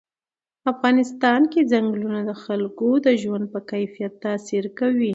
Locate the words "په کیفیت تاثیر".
3.53-4.65